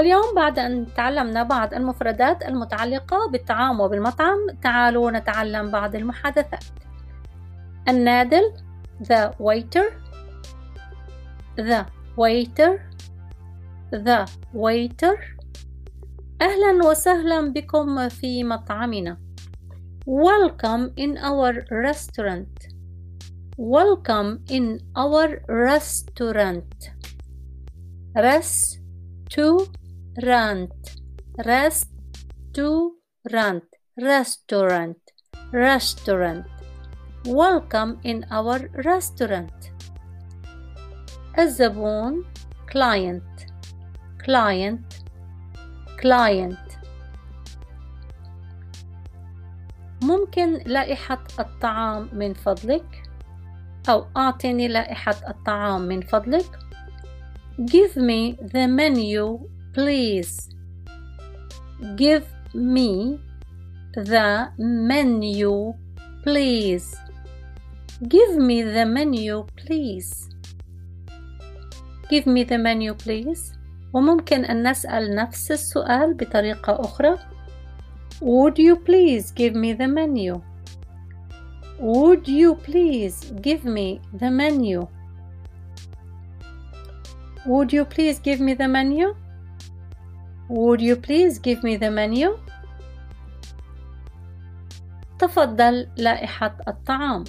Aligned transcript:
واليوم 0.00 0.34
بعد 0.36 0.58
أن 0.58 0.94
تعلمنا 0.94 1.42
بعض 1.42 1.74
المفردات 1.74 2.42
المتعلقة 2.42 3.30
بالطعام 3.32 3.80
وبالمطعم 3.80 4.36
تعالوا 4.62 5.10
نتعلم 5.10 5.70
بعض 5.70 5.94
المحادثات. 5.94 6.64
النادل 7.88 8.52
the 9.02 9.30
waiter 9.38 9.84
the 11.58 11.84
waiter 12.16 12.80
the 13.92 14.26
waiter. 14.54 15.16
أهلا 16.42 16.88
وسهلا 16.88 17.52
بكم 17.52 18.08
في 18.08 18.44
مطعمنا. 18.44 19.18
Welcome 20.06 20.92
in 20.96 21.18
our 21.18 21.52
restaurant. 21.70 22.66
Welcome 23.58 24.38
in 24.50 24.80
our 24.96 25.42
restaurant. 25.48 26.90
Restaurant. 28.16 29.79
Restaurant 30.17 30.71
Restaurant 33.97 34.97
Restaurant 35.51 36.45
Welcome 37.25 37.99
in 38.03 38.25
our 38.31 38.69
restaurant 38.85 39.71
الزبون 41.39 42.25
client 42.71 43.45
client 44.23 45.03
client 46.01 46.79
ممكن 50.03 50.53
لائحة 50.65 51.23
الطعام 51.39 52.09
من 52.13 52.33
فضلك 52.33 53.03
أو 53.89 54.05
أعطني 54.17 54.67
لائحة 54.67 55.15
الطعام 55.27 55.81
من 55.81 56.01
فضلك 56.01 56.59
Give 57.59 57.95
me 57.95 58.35
the 58.53 58.67
menu 58.67 59.39
please 59.72 60.48
Give 61.96 62.26
me 62.54 63.18
the 63.94 64.50
menu 64.58 65.74
please 66.22 66.96
Give 68.08 68.36
me 68.36 68.62
the 68.62 68.86
menu 68.86 69.46
please 69.56 70.28
Give 72.08 72.26
me 72.26 72.44
the 72.44 72.58
menu 72.58 72.94
please 72.94 73.56
وممكن 73.92 74.44
أن 74.44 74.70
نسأل 74.70 75.14
نفس 75.14 75.50
السؤال 75.52 76.14
بطريقة 76.14 76.80
أخرى 76.80 77.18
Would 78.20 78.58
you 78.58 78.76
please 78.76 79.32
give 79.32 79.54
me 79.54 79.72
the 79.72 79.88
menu? 79.88 80.42
Would 81.78 82.28
you 82.28 82.54
please 82.54 83.32
give 83.40 83.64
me 83.64 84.00
the 84.12 84.30
menu? 84.30 84.86
Would 87.46 87.72
you 87.72 87.86
please 87.86 88.18
give 88.18 88.38
me 88.38 88.52
the 88.52 88.68
menu? 88.68 89.14
Would 90.49 90.81
you 90.81 90.95
please 90.95 91.39
give 91.39 91.63
me 91.63 91.75
the 91.75 91.91
menu? 91.91 92.37
تفضل 95.19 95.87
لائحة 95.97 96.57
الطعام. 96.67 97.23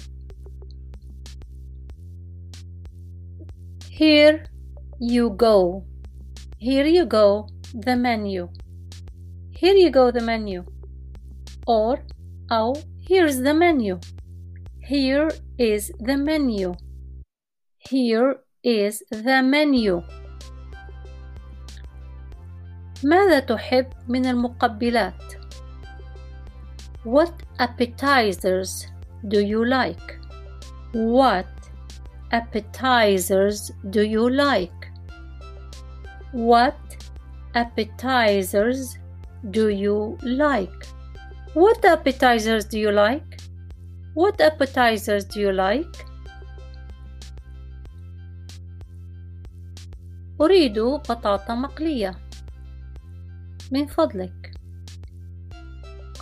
Here 3.89 4.45
you 4.99 5.29
go. 5.29 5.83
Here 6.57 6.85
you 6.85 7.05
go 7.05 7.47
the 7.73 7.95
menu. 7.95 8.49
Here 9.51 9.73
you 9.73 9.89
go 9.89 10.11
the 10.11 10.21
menu. 10.21 10.63
Or 11.65 11.99
أو 12.51 12.73
here's 12.99 13.39
the 13.39 13.53
menu. 13.53 13.99
Here 14.81 15.29
is 15.57 15.91
the 15.99 16.17
menu. 16.17 16.75
Here 17.77 18.35
is 18.63 19.03
the 19.09 19.41
menu. 19.43 20.03
ماذا 23.04 23.40
تحب 23.40 23.86
من 24.08 24.26
المقبلات؟ 24.26 25.22
What 27.04 27.34
appetizers 27.58 28.86
do 29.26 29.40
you 29.40 29.64
like? 29.64 30.18
What 30.92 31.52
appetizers 32.30 33.72
do 33.90 34.02
you 34.02 34.30
like? 34.30 34.80
What 36.32 36.80
appetizers 37.54 38.96
do 39.50 39.68
you 39.68 40.16
like? 40.22 40.86
What 41.54 41.84
appetizers 41.84 42.64
do 42.64 42.78
you 42.78 42.92
like? 42.92 43.40
What 44.14 44.40
appetizers 44.40 45.24
do 45.24 45.40
you 45.40 45.52
like? 45.52 46.06
أريد 50.40 50.78
بطاطا 50.78 51.54
مقلية 51.54 52.14
من 53.71 53.85
فضلك 53.85 54.51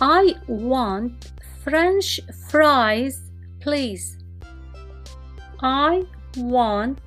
I 0.00 0.34
want 0.48 1.32
French 1.64 2.20
fries 2.50 3.16
please 3.60 4.18
I 5.62 6.04
want 6.36 6.98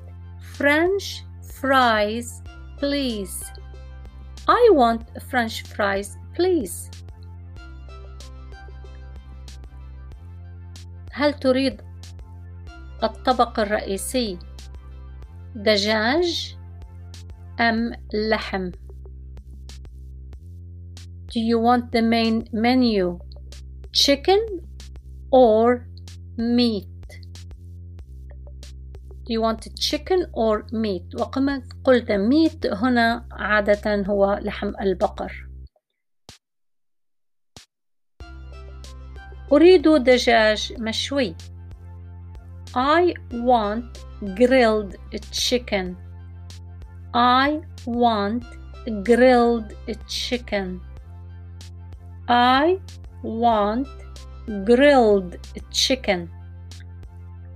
French 0.58 1.24
fries 1.60 2.42
please 2.80 3.46
I 4.48 4.70
want 4.74 5.02
French 5.30 5.64
fries 5.64 6.18
please 6.36 6.90
هل 11.12 11.34
تريد 11.34 11.82
الطبق 13.04 13.60
الرئيسي 13.60 14.40
دجاج 15.56 16.56
أم 17.60 17.92
لحم 18.14 18.72
Do 21.35 21.41
you 21.41 21.59
want 21.59 21.91
the 21.91 22.01
main 22.01 22.49
menu 22.53 23.19
chicken 23.93 24.41
or 25.33 25.89
meat 26.37 26.87
Do 29.25 29.33
you 29.33 29.41
want 29.41 29.67
chicken 29.77 30.27
or 30.33 30.65
meat 30.71 31.15
وكما 31.21 31.63
قلت 31.85 32.13
meat 32.13 32.67
هنا 32.67 33.27
عادة 33.33 34.03
هو 34.07 34.39
لحم 34.43 34.73
البقر 34.81 35.49
أريد 39.53 39.89
دجاج 39.89 40.73
مشوي 40.79 41.35
I 42.77 43.15
want 43.33 43.99
grilled 44.37 44.95
chicken 45.33 45.97
I 47.13 47.61
want 47.87 48.45
grilled 49.03 49.75
chicken 50.09 50.94
I 52.29 52.79
want 53.23 53.89
grilled 54.65 55.37
chicken. 55.71 56.31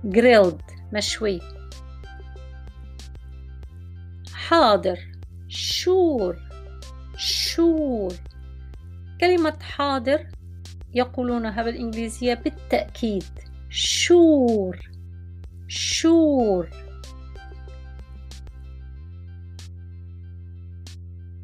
Grilled 0.03 0.61
مشوي. 0.93 1.41
حاضر. 4.33 4.97
sure 5.49 6.35
sure 7.17 8.13
كلمة 9.21 9.57
حاضر 9.61 10.27
يقولونها 10.93 11.63
بالإنجليزية 11.63 12.33
بالتأكيد. 12.33 13.23
sure 13.69 14.79
sure 15.67 16.67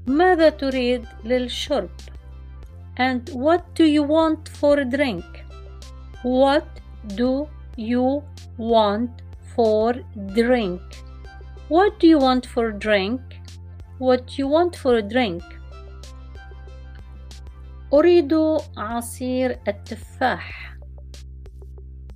ماذا 0.07 0.49
تريد 0.49 1.05
للشرب؟ 1.25 1.89
and 2.96 3.28
what 3.46 3.74
do 3.74 3.84
you 3.84 4.02
want 4.02 4.48
for 4.48 4.78
a 4.78 4.84
drink 4.84 5.44
what 6.22 6.80
do 7.14 7.48
you 7.76 8.22
want 8.56 9.22
for 9.54 9.94
drink 10.34 10.80
what 11.68 11.98
do 12.00 12.06
you 12.06 12.18
want 12.18 12.46
for 12.46 12.70
drink 12.72 13.20
what 13.98 14.26
do 14.26 14.34
you 14.42 14.48
want 14.48 14.76
for 14.76 14.96
a 14.96 15.02
drink 15.02 15.42
أريد 17.92 18.32
عصير 18.76 19.58
التفاح 19.68 20.76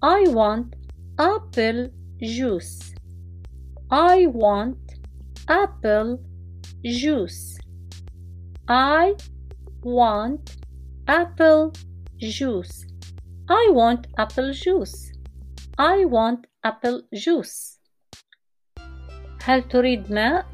I 0.02 0.28
want 0.28 0.76
apple 1.18 1.90
juice 2.22 2.94
I 3.90 4.26
want 4.26 4.78
apple 5.48 6.20
juice 6.84 7.58
I 8.68 9.14
want 9.82 10.57
apple 11.08 11.72
juice 12.16 12.86
I 13.48 13.70
want 13.72 14.06
apple 14.18 14.52
juice 14.52 15.12
I 15.78 16.04
want 16.04 16.46
apple 16.64 17.02
juice 17.12 17.74
هل 19.44 19.62
تريد 19.68 20.12
ماء؟ 20.12 20.44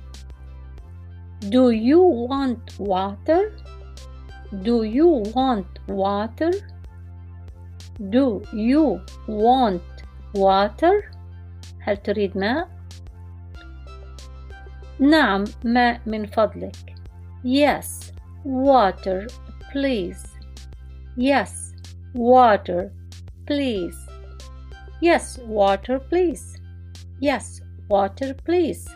Do 1.41 1.71
you 1.71 2.01
want 2.29 2.79
water? 2.79 3.53
Do 4.53 4.83
you 4.83 5.23
want 5.35 5.79
water? 5.89 6.51
Do 8.01 8.43
you 8.53 9.01
want 9.29 9.83
water? 10.35 11.13
هل 11.81 11.97
تريد 11.97 12.39
ماء؟ 12.39 12.69
نعم 15.01 15.45
ماء 15.65 16.01
من 16.07 16.27
فضلك. 16.27 16.95
Yes, 17.45 18.13
water, 18.45 19.27
please. 19.73 20.34
Yes, 21.17 21.73
water, 22.15 22.93
please. 23.47 23.97
Yes, 25.01 25.39
water, 25.39 25.99
please. 25.99 26.59
Yes, 27.21 27.61
water, 27.89 28.35
please. 28.45 28.89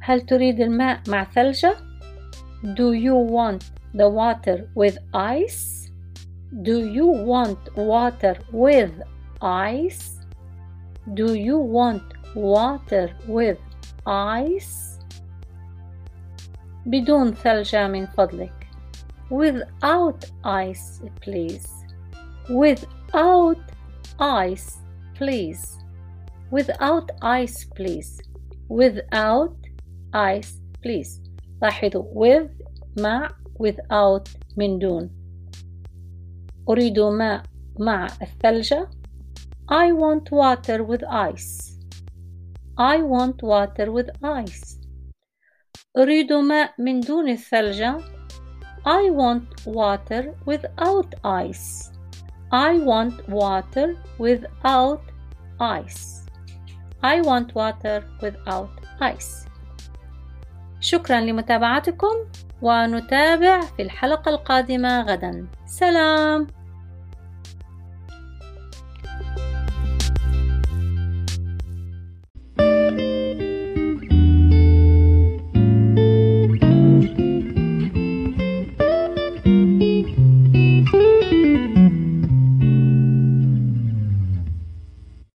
هل 0.00 0.20
تريد 0.20 0.60
الماء 0.60 1.00
مع 1.08 1.24
ثلجة؟ 1.24 1.76
Do 2.64 2.92
you 2.92 3.14
want 3.14 3.62
the 3.94 4.08
water 4.08 4.68
with 4.74 4.98
ice? 5.14 5.90
Do 6.62 6.84
you 6.84 7.06
want 7.06 7.58
water 7.76 8.36
with 8.52 8.92
ice? 9.40 10.20
Do 11.14 11.34
you 11.34 11.58
want 11.58 12.02
water 12.34 13.08
with 13.28 13.58
ice? 14.06 14.98
بدون 16.86 17.34
ثلجة 17.34 17.88
من 17.88 18.06
فضلك. 18.06 18.55
Without 19.30 20.24
ice, 20.44 21.00
please. 21.20 21.68
Without 22.50 23.62
ice, 24.18 24.78
please. 25.14 25.78
Without 26.50 27.10
ice, 27.22 27.64
please. 27.76 28.20
Without 28.68 29.56
ice, 30.12 30.60
please. 30.82 31.20
لاحظوا 31.62 32.04
with 32.14 32.50
مع 33.00 33.30
without 33.58 34.28
من 34.56 34.78
دون. 34.78 35.10
أريد 36.68 37.00
ماء 37.00 37.42
مع 37.78 38.06
الثلجة. 38.22 38.90
I 39.70 39.92
want 39.92 40.30
water 40.30 40.84
with 40.84 41.04
ice. 41.04 41.78
I 42.78 43.02
want 43.02 43.42
water 43.42 43.90
with 43.90 44.10
ice. 44.22 44.78
أريد 45.96 46.32
ماء 46.32 46.74
من 46.78 47.00
دون 47.00 47.28
الثلجة. 47.28 48.15
I 48.87 49.09
want 49.21 49.47
water 49.65 50.23
without 50.45 51.09
ice. 51.25 51.91
I 52.53 52.71
want 52.91 53.15
water 53.27 53.87
without 54.17 55.03
ice. 55.59 56.03
I 57.03 57.21
want 57.21 57.47
water 57.53 57.99
without 58.21 58.73
ice. 59.01 59.47
شكرا 60.79 61.19
لمتابعتكم 61.21 62.15
ونتابع 62.61 63.61
في 63.61 63.81
الحلقة 63.81 64.29
القادمة 64.29 65.01
غدا. 65.01 65.47
سلام. 65.65 66.47